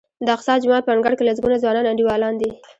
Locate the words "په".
0.85-0.91